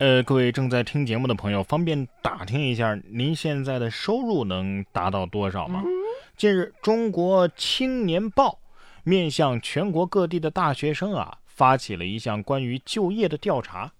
[0.00, 5.84] 呃，各位正在听节目的朋友，方便打听一下您现在的收入能达到多少吗？
[6.38, 8.60] 近日，中国青年报
[9.04, 13.92] 面向全国各地的大学生啊，发起了一项关于就业的调查。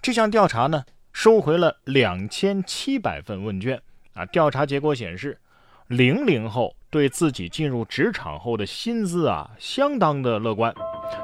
[0.00, 3.82] 这项调查呢，收回了两千七百份问卷
[4.14, 4.24] 啊。
[4.24, 5.36] 调查结果显示，
[5.88, 10.72] 零零后对自己进入职场后的薪资啊，相当的乐观，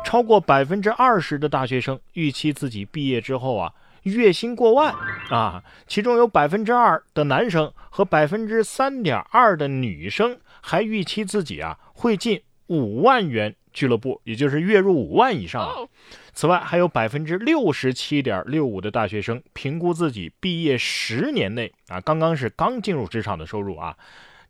[0.04, 3.72] 超过百分之二十的大学生预期自己毕业之后啊。
[4.08, 4.92] 月薪过万
[5.30, 15.88] 啊，其中有百分之二的男生和百分之三点二的女生还预期自己啊会进五万元俱乐部，也就是月入五万以上。
[16.32, 23.96] 此外，还有百分之六十七点六五的大学生评估自己毕业十年内啊，刚刚是刚进入职场的收入啊，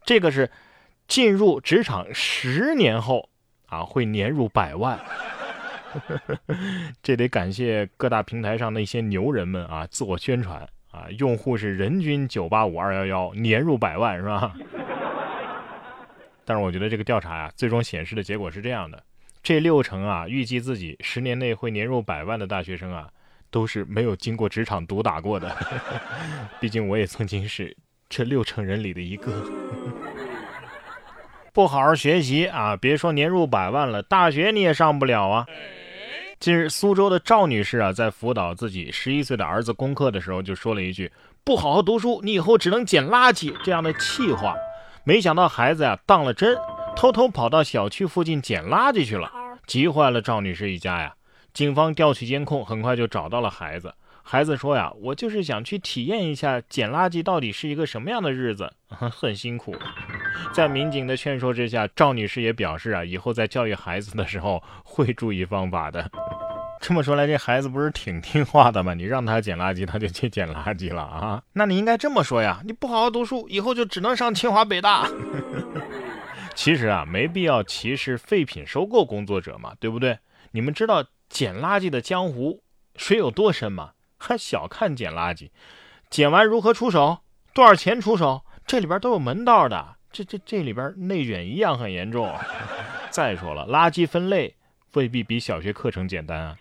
[0.04, 0.50] 这个是
[1.06, 3.28] 进入职场十年后
[3.66, 4.98] 啊会年入百万。
[7.02, 14.54] 这得感谢各大平台上那些牛人们啊，自我宣传啊，用户是人均九八五二幺幺，年入百万是吧？
[16.44, 19.02] 但是我觉得这个调查呀，最终显示的结果是这样的：
[19.42, 23.08] 这六成啊，预计自己十年内会年入百万的大学生啊，
[23.50, 25.54] 都是没有经过职场毒打过的。
[26.58, 27.76] 毕竟我也曾经是
[28.08, 29.44] 这六成人里的一个。
[31.52, 35.46] 不好好学习啊，别说年入百万了，大学你也上不了啊。
[36.40, 41.10] 近日，苏州的赵女士啊，在辅导自己十一岁的儿子功课的时候，就说了一句
[41.42, 44.54] “不好好读书，你以后只能捡垃圾”这样的气话。
[45.02, 46.56] 没想到孩子呀当了真，
[46.94, 49.32] 偷偷跑到小区附近捡垃圾去了，
[49.66, 51.12] 急坏了赵女士一家呀。
[51.52, 53.92] 警方调取监控，很快就找到了孩子。
[54.22, 59.74] 孩子说呀：“我就是想去体验一下捡垃圾到底是一个什么样的日子， 很辛苦。”
[60.52, 66.10] 在民警的劝说之下，赵女士也表示啊，以后在教育孩子的时候会注意方法的。
[66.80, 68.94] 这么说来，这孩子不是挺听话的吗？
[68.94, 71.42] 你让他捡垃圾，他就去捡垃圾了啊？
[71.52, 75.08] 那你应该这么说呀，你不好好读书，以后就只能上清华北大。
[76.54, 80.18] 其实啊，没必要歧视废品收购工作者嘛，对不对？
[80.52, 82.62] 你们知道捡垃圾的江湖
[82.96, 83.90] 水有多深吗？
[84.16, 85.50] 还小看捡垃圾，
[86.08, 87.18] 捡完如何出手，
[87.52, 89.97] 多少钱出手，这里边都有门道的。
[90.10, 92.32] 这这这里边内卷一样很严重。
[93.10, 94.54] 再说了，垃圾分类
[94.94, 96.56] 未必比小学课程简单啊。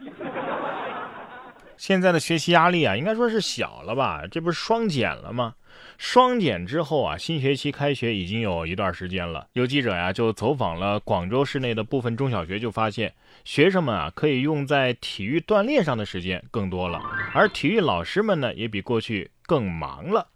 [1.78, 4.24] 现在的学习压力啊，应该说是小了吧？
[4.30, 5.54] 这不是双减了吗？
[5.98, 9.48] 双减之后啊，新学期开学已经有一段时间了。
[9.54, 13.14] 有记者呀就走访了广州市内的部分中小学，就发现
[13.46, 17.00] 学生们啊可以用在体育锻炼上的时间更多了，
[17.34, 20.28] 而体育老师们呢也比过去更忙了。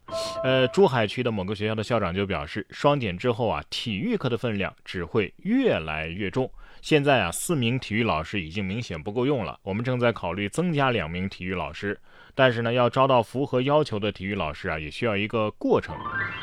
[0.44, 6.52] 呃，珠海区的某个学校的校长就表示，双减之后啊，体育课的分量只会越来越重。
[6.82, 12.00] 现在啊，四名体育老师已经明显不够用了，我们正在考虑增加两名体育老师。
[12.34, 15.96] 但是呢，要招到符合要求的体育老师啊，也需要一个过程。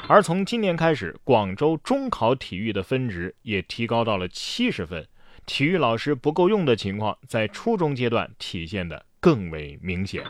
[0.06, 5.06] 而从今年开始，广州中考体育的分值也提高到了七十分，
[5.44, 10.22] 体育老师不够用的情况在初中阶段体现的更为明显。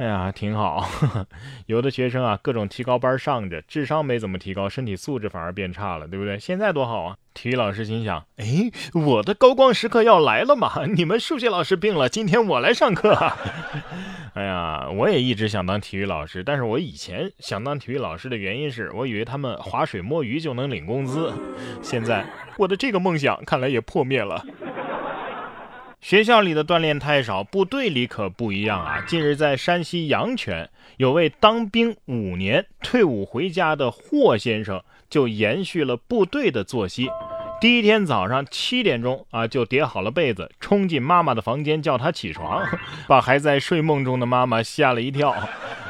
[0.00, 0.88] 哎呀，挺好。
[1.66, 6.38] 有的学生啊，各种提高班上着，智商没怎么提高，身体素质反而变差了，对不对？
[6.38, 7.18] 现在多好啊！
[7.36, 10.86] 体育老师心想：哎，我的高光时刻要来了嘛！
[10.96, 13.12] 你们数学老师病了，今天我来上课。
[14.32, 21.30] 哎呀，我也一直想当体育老师，但是我以前想当体育老师的原因是我以为他们划水摸鱼就能领工资。
[21.82, 22.26] 现在
[22.56, 24.42] 我的这个梦想看来也破灭了。
[26.00, 29.04] 学校里的锻炼太少，部队里可不一样啊！
[29.06, 34.80] 近日在山西阳泉，有位当兵五年退伍回家的霍先生，
[35.10, 37.08] 就延续了部队的作息。
[37.58, 42.62] 第一天早上七点钟啊，就叠好了被子，冲进妈妈的房间叫她起床，
[43.08, 45.34] 把还在睡梦中的妈妈吓了一跳。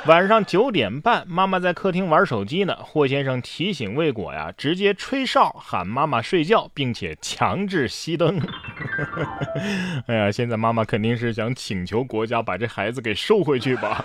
[0.07, 2.77] 晚上九点半，妈妈在客厅玩手机呢。
[2.81, 8.41] 霍先生提醒未果呀，直接吹哨喊妈妈睡觉，并且强制熄灯。
[10.07, 14.05] 哎呀，现在妈妈肯定是想请求国家把这孩子给收回去吧？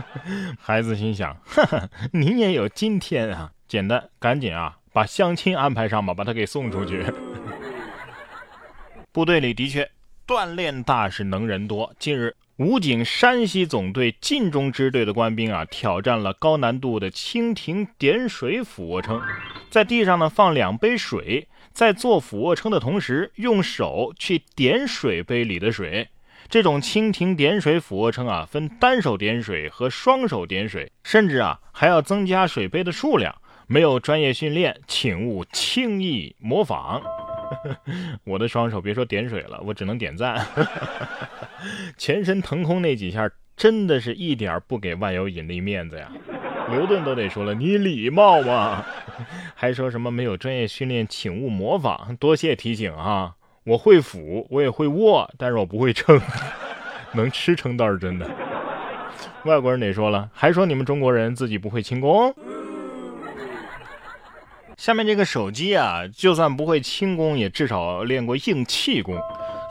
[0.58, 3.52] 孩子心想：哈哈您也有今天啊！
[3.68, 7.04] 简单，赶紧啊，把相亲安排上吧，把他给送出去。
[9.10, 9.90] 部队里的确，
[10.24, 11.92] 锻炼大是能人多。
[11.98, 12.36] 近日。
[12.58, 19.20] 武警山西总队晋中支队的官兵啊，挑战了高难度的蜻蜓点水俯卧撑，
[19.68, 26.08] 在地上呢放两杯水，在做俯卧撑的同时，用手去点水杯里的水。
[26.48, 33.34] 这种蜻蜓点水俯卧撑啊，分单手点水和双手点水，甚至啊还要增加水杯的数量。
[33.66, 37.00] 没有专业训练，请勿轻易模仿。
[38.24, 40.46] 我的双手别说点水了，我只能点赞。
[41.96, 46.10] 全身腾空那几下真的是一点不给万有引力面子呀！
[46.70, 48.84] 牛顿都得说了，你礼貌吗？
[49.54, 52.16] 还说什么没有专业训练，请勿模仿。
[52.16, 53.34] 多谢提醒啊！
[53.64, 56.20] 我会俯，我也会卧，但是我不会撑，
[57.12, 58.28] 能吃撑倒是真的。
[59.44, 62.34] 外国人得说了，还说你们中国人自己不会轻功。
[64.84, 69.18] 下面这个手机啊，就算不会轻功，也至少练过硬气功。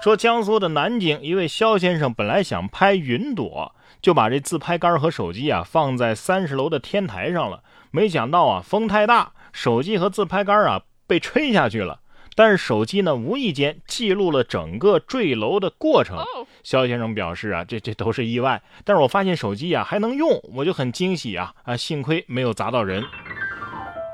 [0.04, 7.62] 说江苏的南京一位肖先生本来想拍云朵，就把这自拍杆和手机啊放在三十楼的天台上了。
[7.92, 12.00] 没想到啊，风太大，手机和自拍杆啊被吹下去了。
[12.34, 16.18] 但是手机呢，无意间记录了整个坠楼的过程。
[16.64, 18.64] 肖先生表示啊，这这都是意外。
[18.84, 21.78] 但是我发现手机啊还能用，我就很惊喜啊啊！
[21.78, 23.04] 幸亏没有砸到人。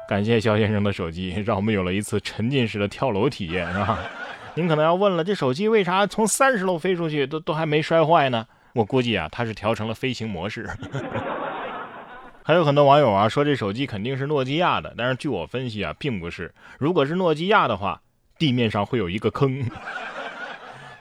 [0.10, 4.00] 感谢肖先生的手机， 让我们有了一次沉浸式的跳楼体验，是吧？
[4.56, 8.48] 您可能要问了，这手机为啥从三十楼飞出去都都还没摔坏呢？
[8.74, 10.68] 我估计啊，它是调成了飞行模式。
[12.42, 16.52] 还有很多网友啊说这手机肯定是诺基亚的，但是据我分析啊，并不是。
[16.80, 18.02] 如果是诺基亚的话，
[18.40, 19.64] 地面上会有一个坑。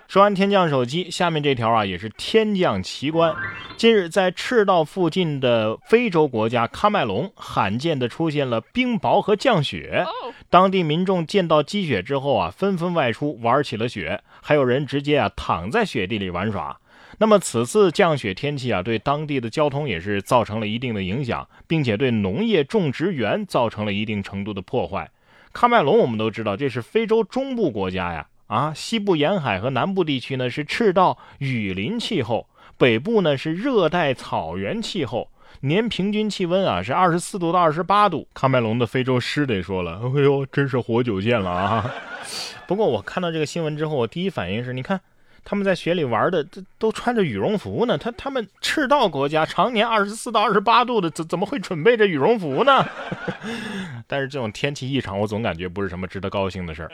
[0.08, 3.36] 说完天降手机，下面这条啊也是天降奇观。
[3.76, 10.06] 近日，在赤道附近的非洲国家喀麦隆，罕见的出现了冰雹和降雪。
[10.48, 16.80] 当地民众见到积雪之后啊，纷纷外出玩起了雪，还有人直接啊躺在雪地里玩耍。
[17.18, 25.10] 那么此次降雪天气啊，对当地的交通也是造成了一定的影响，并且对农业种植园造成了一定程度的破坏。
[25.52, 28.26] 喀麦隆我们都知道，这是非洲中部国家呀。
[28.48, 32.46] 啊，西部沿海和南部地区呢是赤道雨林气候，
[32.76, 35.28] 北部呢是热带草原气候，
[35.60, 38.26] 年平均气温啊是二十四度到二十八度。
[38.34, 41.94] 喀麦隆的非洲狮得说了，哎呦，真是活久见了啊！
[42.66, 44.98] 不过我看到这个新闻之后，我第一反应是，你看
[45.44, 47.98] 他们在雪里玩的，这都穿着羽绒服呢。
[47.98, 52.82] 他他们赤道国家常年二十四到二十八度的，怎怎么会准备着羽绒服呢？
[54.08, 56.90] 但是这种天气异常，我总感觉不是什么值得高兴的事儿。